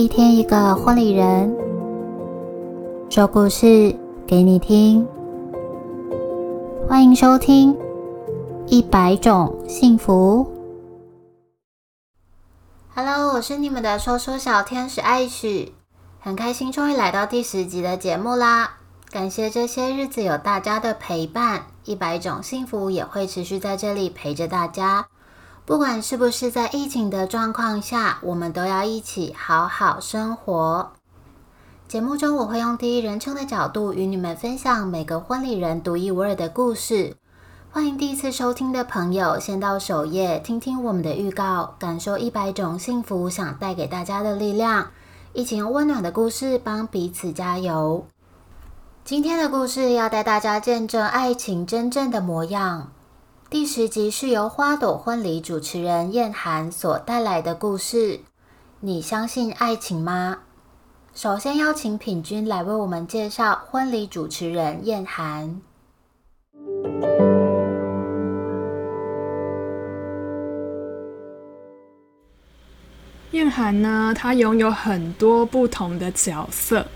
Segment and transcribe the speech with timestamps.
[0.00, 1.54] 一天一个婚礼人，
[3.10, 3.94] 说故事
[4.26, 5.06] 给你听。
[6.88, 7.74] 欢迎收听
[8.66, 10.46] 《一百种幸福》。
[12.94, 15.74] Hello，我是你们的说说小天使艾许，
[16.18, 18.78] 很开心终于来到第十集的节目啦！
[19.10, 25.08] 感谢这些日子有大家的陪伴，一百种幸福也会持续在这里陪着大家。
[25.64, 30.92] 不管是不是在疫情的状况下，我们都要一起好好生活。
[31.86, 37.16] 节目中我会用第一人称的角度与你们分享每个婚礼人独一无二的故事。
[37.72, 44.90] 欢迎第一次收听的朋友先到首页听听我们的预告，感受一百种幸福想带给大家的力量，
[45.32, 48.06] 一起用温暖的故事帮彼此加油。
[49.04, 52.90] 今天的故事要带大家见证爱情真正的模样。
[53.50, 58.20] 第十集是由花朵婚礼主持人燕涵所带来的故事。
[58.78, 60.38] 你相信爱情吗？
[61.16, 65.60] 首先邀请品君来为我们介绍婚礼主持人燕涵。
[73.40, 76.86] 燕涵呢，她拥有很多不同的角色。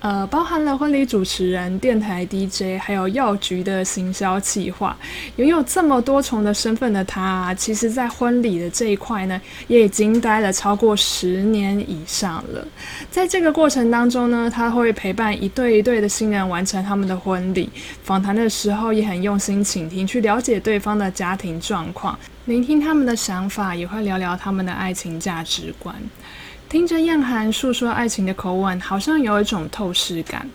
[0.00, 4.94] 呃，包含了婚礼主持人、电台 DJ，还有药局的行销企划，
[5.36, 12.68] 拥有这么多重的身份的他，其实在婚礼的这一块呢，也已经待了超过十年以上了。
[13.10, 17.70] 在这个过程当中呢，他会陪伴一对一对的新人完成他们的婚礼。
[18.02, 25.92] 访谈的时候也很用心倾听，去了解对方的家庭状况，聆听他们的想法，也会聊聊他们的爱情价值观。
[26.68, 30.48] 听着燕涵诉说爱情的口吻，好像有一种透视感，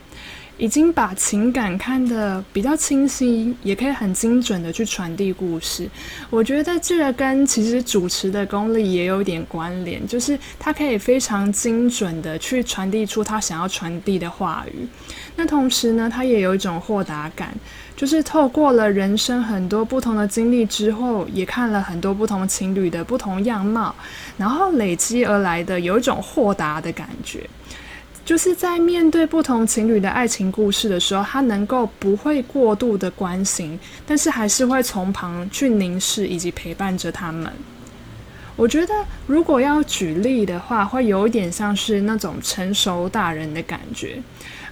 [0.62, 5.90] 已经把情感看得比较清晰，也可以很精准的去传递故事。
[6.30, 14.88] 我觉得这个跟其实主持的功力也有点关联，就是他可以非常精准的去传递出他想要传递的话语。
[15.36, 17.52] 那同时呢，他也有一种豁达感。
[17.94, 23.94] 就是透过了人生很多不同的经历之后，也看了很多不同情侣的不同样貌，
[24.38, 27.48] 然后累积而来的有一种豁达的感觉，
[28.24, 37.52] 就是在面对不同情侣的爱情故事的时候，他能够不会过度的关心，但是还是会从旁去凝视以及陪伴着他们。
[38.56, 38.94] 我觉得
[39.26, 44.22] 如果要举例的话，会有一点像是那种成熟大人的感觉。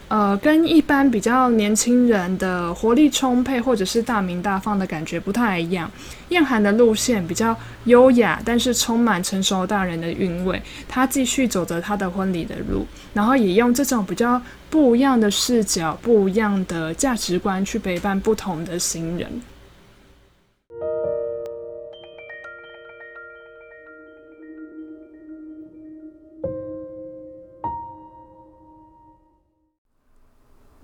[0.10, 5.90] 呃，跟一般比较年轻人的活力充沛或者是大明大放的感觉不太一样。
[6.30, 10.60] 燕涵的路线比较优雅，但是充满成熟大人的韵味。
[10.88, 19.30] 他继续走着他的婚礼的路，然后也用这种比较不一样的视角、不一样的价值观去陪伴不同的新人。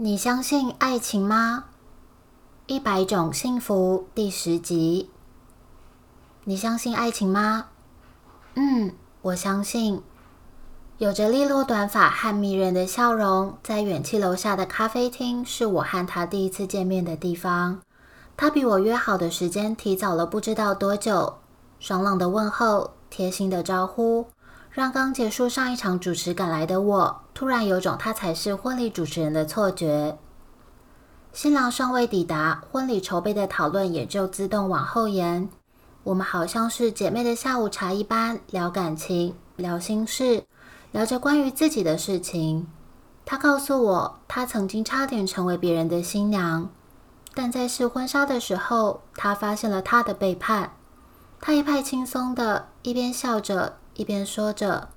[0.05, 1.63] 你相信爱情吗？
[2.67, 5.09] 一百种幸福第十集。
[6.43, 7.69] 你相信爱情吗？
[8.53, 10.03] 嗯，我相信。
[10.99, 17.81] 有着利落短发和迷人的笑容，在远气楼下的咖啡厅是我和他第一次见面的地方。
[18.37, 21.37] 他比我约好的时间提早了不知道多久。
[21.79, 24.27] 爽朗的问候，贴心的招呼。
[24.75, 30.17] 让刚结束上一场主持赶来的我，突然有种他才是婚礼主持人的错觉。
[31.31, 35.47] 新郎尚未抵达，婚礼筹备的讨论也就自动往后延。
[36.03, 40.43] 我们好像是姐妹的下午茶一般，聊感情，聊心事，
[40.91, 42.67] 聊着关于自己的事情。
[43.23, 46.69] 他告诉我，他曾经差点成为别人的新娘，
[47.33, 50.73] 但在试婚纱的时候，他发现了他的背叛。
[51.39, 53.77] 他一派轻松的，一边笑着。
[53.95, 54.89] 一边说着，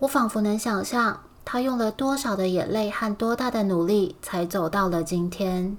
[0.00, 5.76] 我仿佛能想象他用了多少的眼泪和多大的努力，才走到了今天。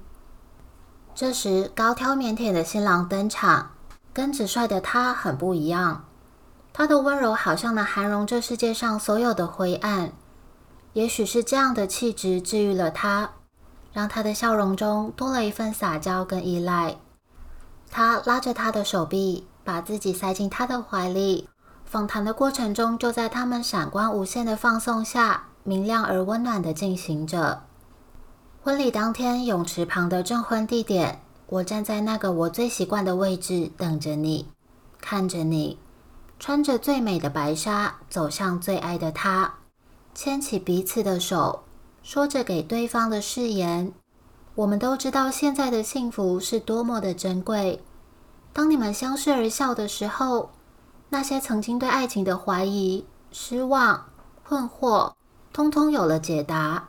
[1.14, 3.72] 这时，高挑腼腆的新郎登场，
[4.12, 6.04] 跟直率的他很不一样。
[6.72, 10.12] 他的温柔好像能涵容这世界上所有的灰暗。
[10.94, 13.32] 也许是这样的气质治愈了他，
[13.92, 16.96] 让他的笑容中多了一份撒娇跟依赖。
[17.90, 21.48] 他拉着他的手臂，把自己塞进他的怀里。
[21.92, 27.64] 访谈的过程中，就在他们闪光无限的放送下，明亮而温暖的进行着。
[28.62, 34.48] 婚礼当天，泳池旁的证婚地点，我站在那个我最习惯的位置，等着你，
[35.02, 35.78] 看着你，
[36.38, 39.56] 穿着最美的白纱，走向最爱的他，
[40.14, 41.64] 牵起彼此的手，
[42.02, 43.92] 说着给对方的誓言。
[44.54, 47.84] 我们都知道现在的幸福是多么的珍贵。
[48.54, 50.52] 当你们相视而笑的时候。
[51.12, 54.06] 那些曾经对爱情的怀疑、失望，
[54.48, 55.12] 困惑，
[55.52, 56.88] 通通有了解答。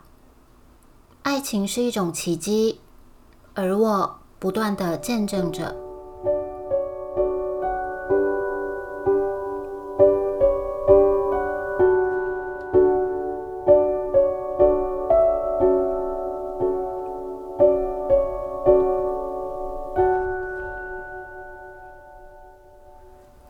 [1.23, 2.79] 爱情是一种奇迹，
[3.53, 5.75] 而我不断的见证着。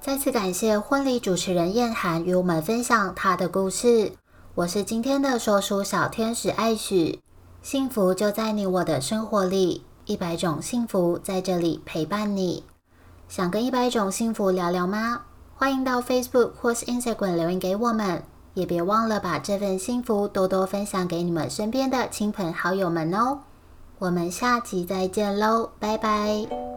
[0.04, 4.12] 再次感谢婚礼主持人燕涵与我们分享她的故事。
[4.54, 7.22] 我是今天的说书小天使艾许，
[7.62, 12.66] 幸福就在你我的生活里，一百种幸福在这里陪伴你。
[13.30, 15.22] 想跟一百种幸福聊聊吗？
[15.56, 18.24] 欢迎到 Facebook 或是 Instagram 留言给我们，
[18.56, 23.40] 也别忘了把这份幸福多多分享给你们身边的亲朋好友们哦。
[24.00, 26.73] 我们下集再见喽，拜拜。